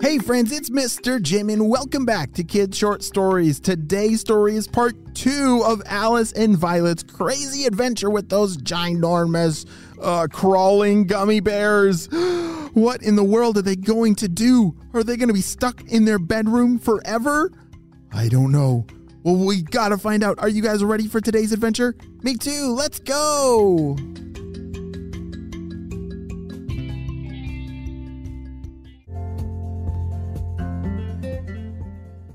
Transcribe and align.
Hey 0.00 0.16
friends, 0.16 0.50
it's 0.50 0.70
Mr. 0.70 1.20
Jim 1.20 1.50
and 1.50 1.68
welcome 1.68 2.06
back 2.06 2.32
to 2.32 2.42
Kids 2.42 2.74
Short 2.74 3.02
Stories. 3.02 3.60
Today's 3.60 4.22
story 4.22 4.56
is 4.56 4.66
part 4.66 4.94
two 5.14 5.62
of 5.66 5.82
Alice 5.84 6.32
and 6.32 6.56
Violet's 6.56 7.02
crazy 7.02 7.66
adventure 7.66 8.08
with 8.08 8.30
those 8.30 8.56
ginormous 8.56 9.66
uh, 10.00 10.26
crawling 10.32 11.04
gummy 11.04 11.40
bears. 11.40 12.06
what 12.72 13.02
in 13.02 13.14
the 13.14 13.22
world 13.22 13.58
are 13.58 13.62
they 13.62 13.76
going 13.76 14.14
to 14.14 14.28
do? 14.28 14.74
Are 14.94 15.04
they 15.04 15.18
going 15.18 15.28
to 15.28 15.34
be 15.34 15.42
stuck 15.42 15.82
in 15.82 16.06
their 16.06 16.18
bedroom 16.18 16.78
forever? 16.78 17.52
I 18.10 18.28
don't 18.28 18.52
know. 18.52 18.86
Well, 19.22 19.36
we 19.36 19.60
gotta 19.60 19.98
find 19.98 20.24
out. 20.24 20.38
Are 20.38 20.48
you 20.48 20.62
guys 20.62 20.82
ready 20.82 21.08
for 21.08 21.20
today's 21.20 21.52
adventure? 21.52 21.94
Me 22.22 22.36
too. 22.36 22.72
Let's 22.72 23.00
go. 23.00 23.98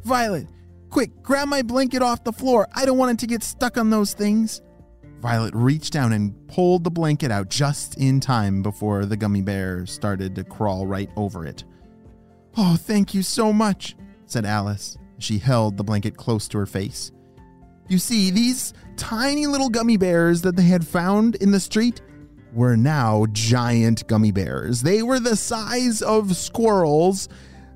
Violet, 0.05 0.45
quick, 0.91 1.23
grab 1.23 1.47
my 1.47 1.63
blanket 1.63 2.03
off 2.03 2.23
the 2.23 2.31
floor. 2.31 2.67
I 2.75 2.85
don't 2.85 2.99
want 2.99 3.13
it 3.13 3.19
to 3.21 3.27
get 3.27 3.41
stuck 3.41 3.75
on 3.75 3.89
those 3.89 4.13
things. 4.13 4.61
Violet 5.19 5.55
reached 5.55 5.93
down 5.93 6.13
and 6.13 6.47
pulled 6.47 6.83
the 6.83 6.91
blanket 6.91 7.31
out 7.31 7.49
just 7.49 7.97
in 7.97 8.19
time 8.19 8.61
before 8.61 9.07
the 9.07 9.17
gummy 9.17 9.41
bear 9.41 9.87
started 9.87 10.35
to 10.35 10.43
crawl 10.43 10.85
right 10.85 11.09
over 11.15 11.47
it. 11.47 11.63
Oh, 12.55 12.77
thank 12.79 13.15
you 13.15 13.23
so 13.23 13.51
much, 13.51 13.95
said 14.27 14.45
Alice. 14.45 14.95
She 15.17 15.39
held 15.39 15.75
the 15.75 15.83
blanket 15.83 16.15
close 16.15 16.47
to 16.49 16.59
her 16.59 16.67
face. 16.67 17.11
You 17.87 17.97
see, 17.97 18.29
these 18.29 18.75
tiny 18.97 19.47
little 19.47 19.69
gummy 19.69 19.97
bears 19.97 20.43
that 20.43 20.55
they 20.55 20.63
had 20.63 20.85
found 20.85 21.33
in 21.37 21.49
the 21.49 21.59
street 21.59 22.03
were 22.53 22.77
now 22.77 23.25
giant 23.31 24.07
gummy 24.07 24.31
bears. 24.31 24.83
They 24.83 25.01
were 25.01 25.19
the 25.19 25.35
size 25.35 26.03
of 26.03 26.35
squirrels 26.35 27.27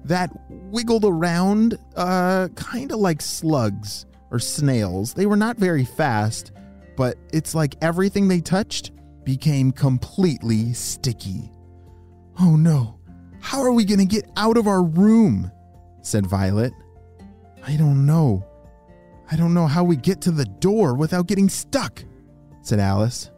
that 0.05 0.31
wiggled 0.49 1.05
around, 1.05 1.77
uh, 1.95 2.47
kind 2.55 2.91
of 2.91 2.99
like 2.99 3.21
slugs 3.21 4.05
or 4.31 4.39
snails. 4.39 5.13
They 5.13 5.25
were 5.25 5.37
not 5.37 5.57
very 5.57 5.85
fast, 5.85 6.51
but 6.95 7.17
it's 7.33 7.55
like 7.55 7.75
everything 7.81 8.27
they 8.27 8.41
touched 8.41 8.91
became 9.23 9.71
completely 9.71 10.73
sticky. 10.73 11.51
Oh 12.39 12.55
no, 12.55 12.99
how 13.41 13.61
are 13.61 13.73
we 13.73 13.85
going 13.85 13.99
to 13.99 14.05
get 14.05 14.29
out 14.37 14.57
of 14.57 14.67
our 14.67 14.83
room? 14.83 15.51
said 16.01 16.25
Violet. 16.25 16.73
I 17.65 17.75
don't 17.75 18.05
know. 18.05 18.45
I 19.31 19.35
don't 19.35 19.53
know 19.53 19.67
how 19.67 19.83
we 19.83 19.95
get 19.95 20.21
to 20.21 20.31
the 20.31 20.45
door 20.45 20.95
without 20.95 21.27
getting 21.27 21.49
stuck, 21.49 22.03
said 22.61 22.79
Alice. 22.79 23.29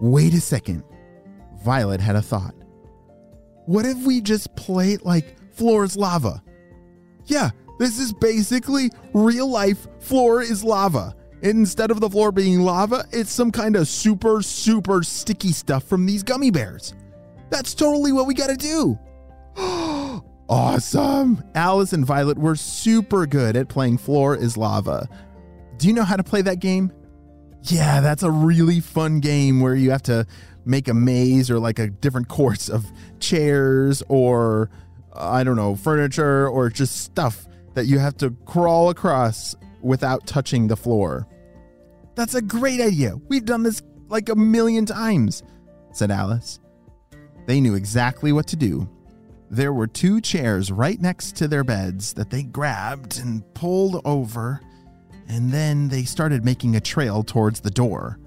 Wait 0.00 0.34
a 0.34 0.40
second. 0.40 0.84
Violet 1.64 2.00
had 2.00 2.16
a 2.16 2.22
thought. 2.22 2.54
What 3.64 3.84
if 3.84 4.06
we 4.06 4.20
just 4.20 4.54
play 4.54 4.92
it 4.92 5.04
like 5.04 5.35
floor 5.56 5.84
is 5.84 5.96
lava? 5.96 6.42
Yeah, 7.24 7.50
this 7.78 7.98
is 7.98 8.12
basically 8.12 8.90
real 9.12 9.48
life 9.48 9.86
floor 10.00 10.42
is 10.42 10.62
lava. 10.62 11.14
Instead 11.42 11.90
of 11.90 12.00
the 12.00 12.08
floor 12.08 12.32
being 12.32 12.60
lava, 12.60 13.04
it's 13.12 13.30
some 13.30 13.50
kind 13.50 13.76
of 13.76 13.88
super, 13.88 14.42
super 14.42 15.02
sticky 15.02 15.52
stuff 15.52 15.84
from 15.84 16.06
these 16.06 16.22
gummy 16.22 16.50
bears. 16.50 16.94
That's 17.50 17.74
totally 17.74 18.12
what 18.12 18.26
we 18.26 18.34
gotta 18.34 18.56
do. 18.56 18.98
awesome! 20.48 21.44
Alice 21.54 21.92
and 21.92 22.04
Violet 22.04 22.38
were 22.38 22.56
super 22.56 23.26
good 23.26 23.56
at 23.56 23.68
playing 23.68 23.98
Floor 23.98 24.36
is 24.36 24.56
Lava. 24.56 25.08
Do 25.76 25.88
you 25.88 25.92
know 25.92 26.04
how 26.04 26.16
to 26.16 26.24
play 26.24 26.42
that 26.42 26.60
game? 26.60 26.90
Yeah, 27.62 28.00
that's 28.00 28.22
a 28.22 28.30
really 28.30 28.80
fun 28.80 29.20
game 29.20 29.60
where 29.60 29.74
you 29.74 29.90
have 29.90 30.02
to 30.04 30.26
make 30.64 30.88
a 30.88 30.94
maze 30.94 31.50
or 31.50 31.58
like 31.58 31.78
a 31.78 31.88
different 31.88 32.28
course 32.28 32.68
of 32.68 32.84
chairs 33.20 34.02
or 34.08 34.70
I 35.16 35.44
don't 35.44 35.56
know, 35.56 35.76
furniture 35.76 36.48
or 36.48 36.68
just 36.70 37.02
stuff 37.02 37.46
that 37.74 37.86
you 37.86 37.98
have 37.98 38.16
to 38.18 38.30
crawl 38.46 38.90
across 38.90 39.54
without 39.82 40.26
touching 40.26 40.66
the 40.66 40.76
floor. 40.76 41.26
That's 42.14 42.34
a 42.34 42.42
great 42.42 42.80
idea. 42.80 43.16
We've 43.28 43.44
done 43.44 43.62
this 43.62 43.82
like 44.08 44.28
a 44.28 44.34
million 44.34 44.86
times, 44.86 45.42
said 45.92 46.10
Alice. 46.10 46.60
They 47.46 47.60
knew 47.60 47.74
exactly 47.74 48.32
what 48.32 48.46
to 48.48 48.56
do. 48.56 48.88
There 49.50 49.72
were 49.72 49.86
two 49.86 50.20
chairs 50.20 50.72
right 50.72 51.00
next 51.00 51.36
to 51.36 51.48
their 51.48 51.62
beds 51.62 52.14
that 52.14 52.30
they 52.30 52.42
grabbed 52.42 53.20
and 53.20 53.42
pulled 53.54 54.00
over, 54.04 54.60
and 55.28 55.52
then 55.52 55.88
they 55.88 56.02
started 56.02 56.44
making 56.44 56.74
a 56.74 56.80
trail 56.80 57.22
towards 57.22 57.60
the 57.60 57.70
door. 57.70 58.18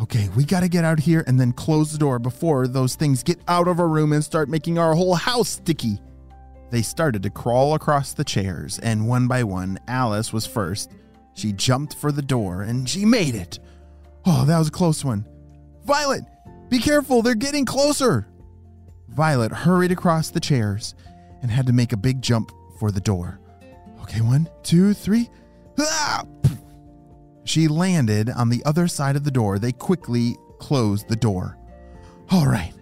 Okay, 0.00 0.30
we 0.34 0.44
gotta 0.44 0.68
get 0.68 0.84
out 0.84 0.98
here 0.98 1.22
and 1.26 1.38
then 1.38 1.52
close 1.52 1.92
the 1.92 1.98
door 1.98 2.18
before 2.18 2.66
those 2.66 2.94
things 2.94 3.22
get 3.22 3.38
out 3.46 3.68
of 3.68 3.78
our 3.78 3.88
room 3.88 4.12
and 4.12 4.24
start 4.24 4.48
making 4.48 4.78
our 4.78 4.94
whole 4.94 5.14
house 5.14 5.50
sticky. 5.50 6.00
They 6.70 6.82
started 6.82 7.22
to 7.24 7.30
crawl 7.30 7.74
across 7.74 8.12
the 8.12 8.24
chairs, 8.24 8.78
and 8.78 9.08
one 9.08 9.26
by 9.26 9.42
one, 9.44 9.78
Alice 9.88 10.32
was 10.32 10.46
first. 10.46 10.92
She 11.34 11.52
jumped 11.52 11.94
for 11.94 12.12
the 12.12 12.22
door 12.22 12.62
and 12.62 12.88
she 12.88 13.04
made 13.04 13.34
it. 13.34 13.58
Oh, 14.24 14.44
that 14.44 14.58
was 14.58 14.68
a 14.68 14.72
close 14.72 15.04
one. 15.04 15.26
Violet, 15.84 16.24
be 16.68 16.78
careful, 16.78 17.22
they're 17.22 17.34
getting 17.34 17.64
closer. 17.64 18.28
Violet 19.08 19.52
hurried 19.52 19.90
across 19.90 20.30
the 20.30 20.40
chairs 20.40 20.94
and 21.42 21.50
had 21.50 21.66
to 21.66 21.72
make 21.72 21.92
a 21.92 21.96
big 21.96 22.22
jump 22.22 22.52
for 22.78 22.90
the 22.90 23.00
door. 23.00 23.40
Okay, 24.02 24.20
one, 24.20 24.48
two, 24.62 24.94
three. 24.94 25.28
Ah! 25.78 26.24
She 27.44 27.66
landed 27.66 28.30
on 28.30 28.48
the 28.48 28.62
other 28.64 28.86
side 28.86 29.16
of 29.16 29.24
the 29.24 29.30
door. 29.30 29.58
They 29.58 29.72
quickly 29.72 30.36
closed 30.58 31.08
the 31.08 31.16
door. 31.16 31.56
All 32.30 32.46
right, 32.46 32.72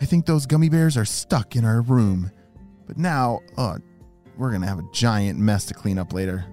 I 0.00 0.04
think 0.06 0.24
those 0.24 0.46
gummy 0.46 0.68
bears 0.68 0.96
are 0.96 1.04
stuck 1.04 1.56
in 1.56 1.64
our 1.64 1.82
room. 1.82 2.30
But 2.86 2.98
now, 2.98 3.40
uh, 3.56 3.78
we're 4.36 4.50
gonna 4.50 4.66
have 4.66 4.78
a 4.78 4.88
giant 4.92 5.38
mess 5.38 5.64
to 5.66 5.74
clean 5.74 5.98
up 5.98 6.12
later, 6.12 6.44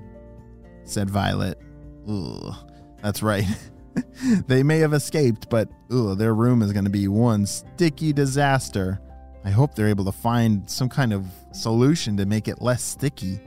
said 0.83 1.09
Violet. 1.09 1.59
Ugh, 2.07 2.55
that's 3.01 3.21
right. 3.23 3.45
they 4.47 4.63
may 4.63 4.79
have 4.79 4.93
escaped, 4.93 5.49
but 5.49 5.69
ugh, 5.91 6.17
their 6.17 6.33
room 6.33 6.61
is 6.61 6.73
gonna 6.73 6.89
be 6.89 7.07
one 7.07 7.45
sticky 7.45 8.13
disaster. 8.13 8.99
I 9.43 9.49
hope 9.49 9.73
they're 9.73 9.87
able 9.87 10.05
to 10.05 10.11
find 10.11 10.69
some 10.69 10.89
kind 10.89 11.13
of 11.13 11.25
solution 11.51 12.15
to 12.17 12.25
make 12.25 12.47
it 12.47 12.61
less 12.61 12.83
sticky. 12.83 13.39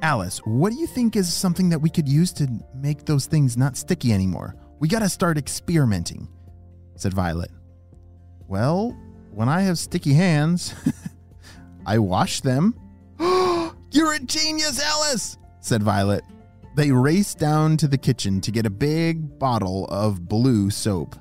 Alice, 0.00 0.38
what 0.44 0.72
do 0.72 0.78
you 0.78 0.86
think 0.86 1.16
is 1.16 1.32
something 1.32 1.68
that 1.70 1.80
we 1.80 1.90
could 1.90 2.08
use 2.08 2.32
to 2.34 2.48
make 2.74 3.04
those 3.04 3.26
things 3.26 3.56
not 3.56 3.76
sticky 3.76 4.12
anymore? 4.12 4.54
We 4.78 4.86
gotta 4.86 5.08
start 5.08 5.36
experimenting, 5.36 6.28
said 6.94 7.12
Violet. 7.12 7.50
Well, 8.46 8.96
when 9.32 9.48
I 9.48 9.62
have 9.62 9.76
sticky 9.78 10.14
hands, 10.14 10.72
I 11.88 11.98
wash 11.98 12.42
them. 12.42 12.74
You're 13.18 14.12
a 14.12 14.20
genius, 14.20 14.78
Alice, 14.78 15.38
said 15.60 15.82
Violet. 15.82 16.22
They 16.76 16.92
raced 16.92 17.38
down 17.38 17.78
to 17.78 17.88
the 17.88 17.96
kitchen 17.96 18.42
to 18.42 18.50
get 18.50 18.66
a 18.66 18.70
big 18.70 19.38
bottle 19.38 19.86
of 19.86 20.28
blue 20.28 20.68
soap. 20.68 21.16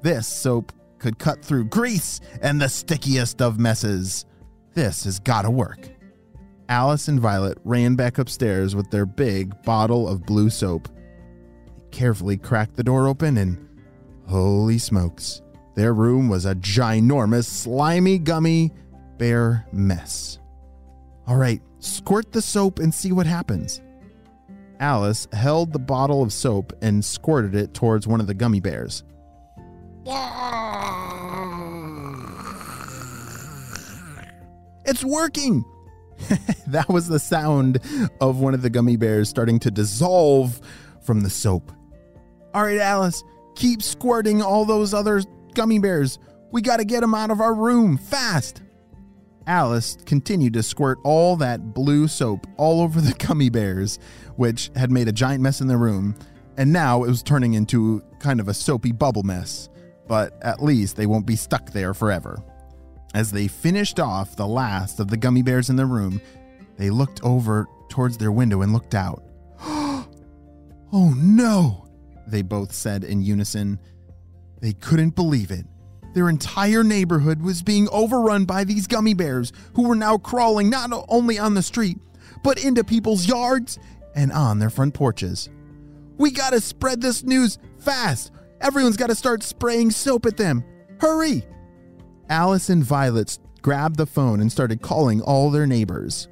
This 0.00 0.28
soap 0.28 0.72
could 1.00 1.18
cut 1.18 1.44
through 1.44 1.64
grease 1.64 2.20
and 2.40 2.60
the 2.60 2.68
stickiest 2.68 3.42
of 3.42 3.58
messes. 3.58 4.24
This 4.72 5.02
has 5.02 5.18
gotta 5.18 5.50
work. 5.50 5.88
Alice 6.68 7.08
and 7.08 7.18
Violet 7.18 7.58
ran 7.64 7.96
back 7.96 8.18
upstairs 8.18 8.76
with 8.76 8.88
their 8.92 9.04
big 9.04 9.60
bottle 9.64 10.06
of 10.08 10.24
blue 10.24 10.48
soap. 10.48 10.88
They 11.66 11.82
carefully 11.90 12.36
cracked 12.36 12.76
the 12.76 12.84
door 12.84 13.08
open, 13.08 13.36
and 13.36 13.68
holy 14.28 14.78
smokes, 14.78 15.42
their 15.74 15.92
room 15.92 16.28
was 16.28 16.44
a 16.44 16.54
ginormous, 16.54 17.46
slimy, 17.46 18.18
gummy 18.18 18.72
bear 19.18 19.66
mess. 19.72 20.38
All 21.26 21.36
right, 21.36 21.60
squirt 21.78 22.32
the 22.32 22.40
soap 22.40 22.78
and 22.78 22.92
see 22.92 23.12
what 23.12 23.26
happens. 23.26 23.82
Alice 24.80 25.26
held 25.32 25.72
the 25.72 25.78
bottle 25.78 26.22
of 26.22 26.32
soap 26.32 26.72
and 26.80 27.04
squirted 27.04 27.54
it 27.54 27.74
towards 27.74 28.06
one 28.06 28.20
of 28.20 28.26
the 28.26 28.34
gummy 28.34 28.60
bears. 28.60 29.02
It's 34.84 35.04
working! 35.04 35.64
that 36.68 36.88
was 36.88 37.08
the 37.08 37.18
sound 37.18 37.78
of 38.20 38.40
one 38.40 38.54
of 38.54 38.62
the 38.62 38.70
gummy 38.70 38.96
bears 38.96 39.28
starting 39.28 39.58
to 39.60 39.70
dissolve 39.70 40.60
from 41.02 41.20
the 41.20 41.30
soap. 41.30 41.70
All 42.54 42.62
right, 42.62 42.78
Alice, 42.78 43.22
keep 43.54 43.82
squirting 43.82 44.40
all 44.40 44.64
those 44.64 44.94
other 44.94 45.22
gummy 45.54 45.78
bears. 45.78 46.18
We 46.50 46.62
got 46.62 46.78
to 46.78 46.84
get 46.84 47.00
them 47.00 47.14
out 47.14 47.30
of 47.30 47.40
our 47.40 47.54
room 47.54 47.98
fast. 47.98 48.62
Alice 49.48 49.96
continued 50.04 50.52
to 50.52 50.62
squirt 50.62 50.98
all 51.04 51.34
that 51.36 51.72
blue 51.72 52.06
soap 52.06 52.46
all 52.58 52.82
over 52.82 53.00
the 53.00 53.14
gummy 53.26 53.48
bears, 53.48 53.98
which 54.36 54.70
had 54.76 54.92
made 54.92 55.08
a 55.08 55.12
giant 55.12 55.42
mess 55.42 55.62
in 55.62 55.66
the 55.66 55.76
room, 55.76 56.14
and 56.58 56.70
now 56.72 57.02
it 57.02 57.08
was 57.08 57.22
turning 57.22 57.54
into 57.54 58.02
kind 58.20 58.40
of 58.40 58.48
a 58.48 58.54
soapy 58.54 58.92
bubble 58.92 59.22
mess. 59.22 59.70
But 60.06 60.38
at 60.42 60.62
least 60.62 60.96
they 60.96 61.06
won't 61.06 61.26
be 61.26 61.36
stuck 61.36 61.72
there 61.72 61.94
forever. 61.94 62.42
As 63.14 63.32
they 63.32 63.48
finished 63.48 63.98
off 63.98 64.36
the 64.36 64.46
last 64.46 65.00
of 65.00 65.08
the 65.08 65.16
gummy 65.16 65.42
bears 65.42 65.70
in 65.70 65.76
the 65.76 65.86
room, 65.86 66.20
they 66.76 66.90
looked 66.90 67.22
over 67.22 67.66
towards 67.88 68.18
their 68.18 68.32
window 68.32 68.60
and 68.60 68.72
looked 68.72 68.94
out. 68.94 69.22
oh 69.60 70.06
no! 70.92 71.88
They 72.26 72.42
both 72.42 72.72
said 72.72 73.02
in 73.02 73.22
unison. 73.22 73.80
They 74.60 74.74
couldn't 74.74 75.14
believe 75.14 75.50
it. 75.50 75.64
Their 76.14 76.28
entire 76.28 76.82
neighborhood 76.82 77.42
was 77.42 77.62
being 77.62 77.88
overrun 77.90 78.44
by 78.44 78.64
these 78.64 78.86
gummy 78.86 79.14
bears 79.14 79.52
who 79.74 79.86
were 79.86 79.94
now 79.94 80.18
crawling 80.18 80.70
not 80.70 80.90
only 81.08 81.38
on 81.38 81.54
the 81.54 81.62
street, 81.62 81.98
but 82.42 82.62
into 82.64 82.84
people's 82.84 83.26
yards 83.26 83.78
and 84.14 84.32
on 84.32 84.58
their 84.58 84.70
front 84.70 84.94
porches. 84.94 85.48
We 86.16 86.30
gotta 86.30 86.60
spread 86.60 87.00
this 87.00 87.22
news 87.22 87.58
fast. 87.78 88.32
Everyone's 88.60 88.96
gotta 88.96 89.14
start 89.14 89.42
spraying 89.42 89.90
soap 89.90 90.26
at 90.26 90.36
them. 90.36 90.64
Hurry! 91.00 91.44
Alice 92.28 92.70
and 92.70 92.82
Violet 92.82 93.38
grabbed 93.62 93.96
the 93.96 94.06
phone 94.06 94.40
and 94.40 94.50
started 94.50 94.82
calling 94.82 95.20
all 95.20 95.50
their 95.50 95.66
neighbors. 95.66 96.28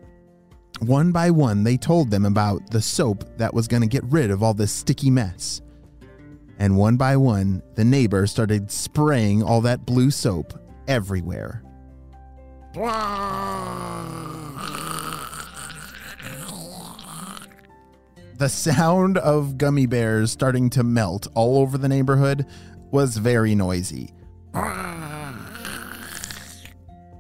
One 0.81 1.13
by 1.13 1.31
one, 1.31 1.65
they 1.65 1.77
told 1.77 2.11
them 2.11 2.25
about 2.27 2.71
the 2.71 2.83
soap 2.83 3.25
that 3.39 3.55
was 3.55 3.69
going 3.69 3.81
to 3.83 3.89
get 3.89 4.05
rid 4.05 4.31
of 4.31 4.43
all 4.43 4.53
this 4.53 4.73
sticky 4.73 5.11
mess. 5.11 5.63
And 6.59 6.77
one 6.77 6.97
by 6.97 7.17
one, 7.17 7.63
the 7.75 7.85
neighbors 7.85 8.31
started 8.31 8.71
spraying 8.71 9.43
all 9.43 9.61
that 9.63 9.85
blue 9.85 10.11
soap 10.11 10.59
everywhere. 10.89 11.63
The 18.39 18.49
sound 18.49 19.19
of 19.19 19.57
gummy 19.57 19.87
bears 19.87 20.31
starting 20.31 20.69
to 20.71 20.83
melt 20.83 21.27
all 21.35 21.59
over 21.59 21.79
the 21.79 21.89
neighborhood 21.89 22.47
was 22.91 23.17
very 23.17 23.55
noisy. 23.55 24.13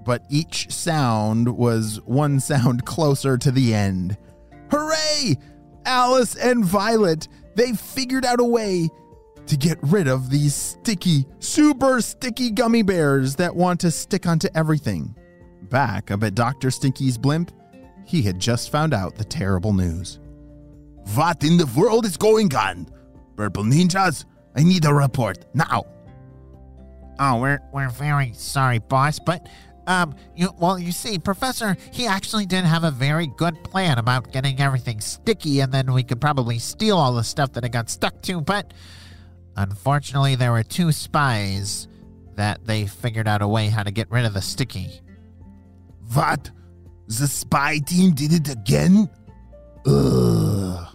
But 0.04 0.24
each 0.28 0.70
sound 0.70 1.56
was 1.56 2.00
one 2.04 2.38
sound 2.40 2.84
closer 2.84 3.36
to 3.38 3.50
the 3.50 3.74
end. 3.74 4.16
Hooray! 4.70 5.36
Alice 5.84 6.36
and 6.36 6.64
Violet, 6.64 7.28
they 7.54 7.72
figured 7.72 8.24
out 8.24 8.40
a 8.40 8.44
way 8.44 8.88
to 9.46 9.56
get 9.56 9.78
rid 9.82 10.08
of 10.08 10.30
these 10.30 10.54
sticky, 10.54 11.26
super 11.38 12.00
sticky 12.00 12.50
gummy 12.50 12.82
bears 12.82 13.36
that 13.36 13.54
want 13.54 13.80
to 13.80 13.90
stick 13.90 14.26
onto 14.26 14.48
everything. 14.54 15.14
Back 15.62 16.10
up 16.10 16.22
at 16.22 16.34
Dr. 16.34 16.70
Stinky's 16.70 17.18
blimp, 17.18 17.52
he 18.04 18.22
had 18.22 18.38
just 18.38 18.70
found 18.70 18.94
out 18.94 19.16
the 19.16 19.24
terrible 19.24 19.72
news. 19.72 20.20
What 21.14 21.42
in 21.44 21.56
the 21.56 21.70
world 21.76 22.04
is 22.04 22.16
going 22.16 22.54
on? 22.54 22.88
Purple 23.36 23.64
ninjas, 23.64 24.24
I 24.56 24.62
need 24.62 24.84
a 24.84 24.94
report 24.94 25.44
now. 25.54 25.84
Oh, 27.18 27.40
we're 27.40 27.60
we're 27.72 27.88
very 27.88 28.32
sorry, 28.34 28.78
boss, 28.78 29.18
but 29.18 29.48
um, 29.86 30.14
you 30.34 30.50
well, 30.58 30.78
you 30.78 30.92
see, 30.92 31.18
Professor, 31.18 31.76
he 31.92 32.06
actually 32.06 32.46
did 32.46 32.64
have 32.64 32.84
a 32.84 32.90
very 32.90 33.26
good 33.26 33.62
plan 33.64 33.98
about 33.98 34.32
getting 34.32 34.60
everything 34.60 35.00
sticky, 35.00 35.60
and 35.60 35.72
then 35.72 35.92
we 35.92 36.02
could 36.02 36.20
probably 36.20 36.58
steal 36.58 36.96
all 36.96 37.14
the 37.14 37.24
stuff 37.24 37.52
that 37.52 37.64
it 37.64 37.70
got 37.70 37.88
stuck 37.88 38.20
to. 38.22 38.40
But 38.40 38.74
unfortunately, 39.56 40.34
there 40.34 40.52
were 40.52 40.62
two 40.62 40.92
spies 40.92 41.88
that 42.36 42.64
they 42.66 42.86
figured 42.86 43.26
out 43.26 43.42
a 43.42 43.48
way 43.48 43.68
how 43.68 43.82
to 43.82 43.90
get 43.90 44.10
rid 44.10 44.24
of 44.24 44.34
the 44.34 44.42
sticky. 44.42 45.00
What? 46.12 46.50
The 47.06 47.26
spy 47.26 47.78
team 47.78 48.12
did 48.12 48.32
it 48.32 48.52
again? 48.52 49.08
Ugh. 49.86 50.86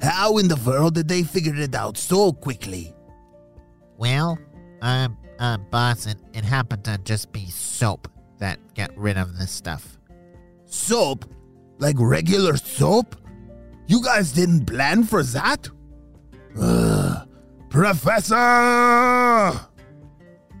How 0.00 0.36
in 0.38 0.48
the 0.48 0.60
world 0.66 0.94
did 0.94 1.08
they 1.08 1.22
figure 1.22 1.54
it 1.54 1.74
out 1.74 1.96
so 1.96 2.32
quickly? 2.32 2.94
Well, 3.96 4.38
um, 4.82 5.16
uh, 5.38 5.56
boss, 5.56 6.06
it, 6.06 6.18
it 6.34 6.44
happened 6.44 6.84
to 6.84 6.98
just 7.04 7.32
be 7.32 7.46
soap 7.46 8.08
that 8.38 8.58
got 8.74 8.96
rid 8.96 9.16
of 9.16 9.38
this 9.38 9.50
stuff. 9.50 9.98
Soap? 10.66 11.24
Like 11.78 11.96
regular 11.98 12.56
soap? 12.56 13.16
You 13.86 14.02
guys 14.02 14.32
didn't 14.32 14.66
plan 14.66 15.04
for 15.04 15.22
that? 15.22 15.68
Professor! 17.74 18.36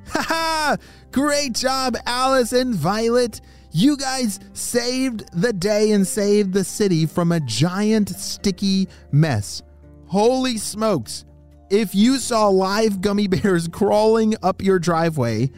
Haha! 0.08 0.76
Great 1.12 1.52
job, 1.52 1.96
Alice 2.06 2.52
and 2.52 2.74
Violet! 2.74 3.40
You 3.70 3.96
guys 3.96 4.40
saved 4.52 5.24
the 5.32 5.52
day 5.52 5.92
and 5.92 6.04
saved 6.04 6.52
the 6.52 6.64
city 6.64 7.06
from 7.06 7.30
a 7.30 7.38
giant 7.38 8.08
sticky 8.08 8.88
mess. 9.12 9.62
Holy 10.08 10.58
smokes! 10.58 11.24
If 11.70 11.94
you 11.94 12.18
saw 12.18 12.48
live 12.48 13.00
gummy 13.00 13.28
bears 13.28 13.68
crawling 13.72 14.34
up 14.42 14.60
your 14.60 14.80
driveway, 14.80 15.52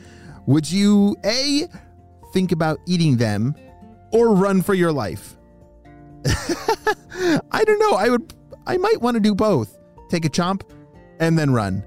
would 0.45 0.71
you 0.71 1.17
A, 1.25 1.69
think 2.35 2.53
about 2.53 2.81
eating 2.87 3.17
them 3.17 3.55
or 4.13 4.35
run 4.35 4.61
for 4.61 4.75
your 4.75 4.93
life? 4.93 5.39
I 6.27 7.65
don't 7.65 7.79
know. 7.79 7.93
I 7.93 8.11
would 8.11 8.35
I 8.67 8.77
might 8.77 9.01
want 9.01 9.15
to 9.15 9.21
do 9.21 9.35
both. 9.35 9.79
Take 10.11 10.27
a 10.27 10.29
chomp 10.29 10.61
and 11.21 11.39
then 11.39 11.53
run. 11.53 11.85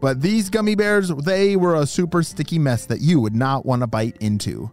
But 0.00 0.20
these 0.20 0.50
gummy 0.50 0.74
bears, 0.74 1.08
they 1.08 1.56
were 1.56 1.76
a 1.76 1.86
super 1.86 2.22
sticky 2.22 2.58
mess 2.58 2.86
that 2.86 3.00
you 3.00 3.20
would 3.20 3.34
not 3.34 3.64
want 3.64 3.80
to 3.80 3.86
bite 3.86 4.16
into. 4.20 4.70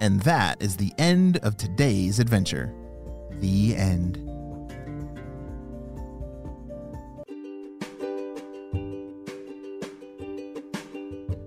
And 0.00 0.20
that 0.20 0.62
is 0.62 0.76
the 0.76 0.92
end 0.98 1.38
of 1.38 1.56
today's 1.56 2.18
adventure. 2.18 2.74
The 3.40 3.74
end. 3.74 4.20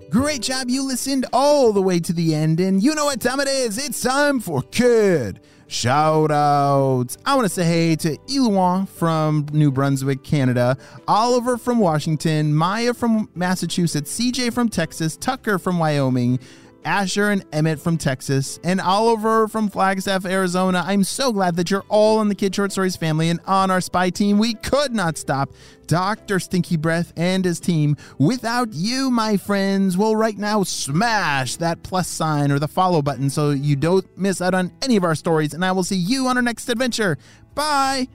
Great 0.09 0.41
job. 0.41 0.69
You 0.69 0.87
listened 0.87 1.27
all 1.31 1.71
the 1.71 1.81
way 1.81 1.99
to 1.99 2.13
the 2.13 2.33
end. 2.33 2.59
And 2.59 2.81
you 2.81 2.95
know 2.95 3.05
what 3.05 3.21
time 3.21 3.39
it 3.39 3.47
is? 3.47 3.77
It's 3.77 4.01
time 4.01 4.39
for 4.39 4.63
Kid 4.63 5.39
shout 5.67 6.31
outs. 6.31 7.17
I 7.25 7.35
want 7.35 7.45
to 7.45 7.53
say 7.53 7.63
hey 7.65 7.95
to 7.97 8.17
Iluan 8.27 8.87
from 8.87 9.45
New 9.51 9.71
Brunswick, 9.71 10.23
Canada, 10.23 10.77
Oliver 11.07 11.57
from 11.57 11.79
Washington, 11.79 12.55
Maya 12.55 12.93
from 12.93 13.29
Massachusetts, 13.35 14.17
CJ 14.17 14.53
from 14.53 14.69
Texas, 14.69 15.15
Tucker 15.17 15.59
from 15.59 15.79
Wyoming. 15.79 16.39
Asher 16.87 17.31
and 17.31 17.43
Emmett 17.51 17.81
from 17.81 17.97
Texas, 17.97 18.61
and 18.63 18.79
Oliver 18.79 19.49
from 19.49 19.67
Flagstaff, 19.67 20.25
Arizona. 20.25 20.83
I'm 20.85 21.03
so 21.03 21.33
glad 21.33 21.57
that 21.57 21.69
you're 21.69 21.83
all 21.89 22.21
in 22.21 22.29
the 22.29 22.33
Kid 22.33 22.55
Short 22.55 22.71
Stories 22.71 22.95
family 22.95 23.29
and 23.29 23.41
on 23.45 23.69
our 23.69 23.81
spy 23.81 24.09
team. 24.09 24.37
We 24.37 24.53
could 24.53 24.93
not 24.93 25.17
stop 25.17 25.49
Dr. 25.87 26.39
Stinky 26.39 26.77
Breath 26.77 27.11
and 27.17 27.43
his 27.43 27.59
team 27.59 27.97
without 28.17 28.69
you, 28.71 29.11
my 29.11 29.35
friends. 29.35 29.97
Well, 29.97 30.15
right 30.15 30.37
now, 30.37 30.63
smash 30.63 31.57
that 31.57 31.83
plus 31.83 32.07
sign 32.07 32.53
or 32.53 32.59
the 32.59 32.69
follow 32.69 33.01
button 33.01 33.29
so 33.29 33.49
you 33.49 33.75
don't 33.75 34.05
miss 34.17 34.39
out 34.39 34.53
on 34.53 34.71
any 34.81 34.95
of 34.95 35.03
our 35.03 35.15
stories, 35.15 35.53
and 35.53 35.65
I 35.65 35.73
will 35.73 35.83
see 35.83 35.97
you 35.97 36.27
on 36.27 36.37
our 36.37 36.43
next 36.43 36.69
adventure. 36.69 37.17
Bye. 37.53 38.07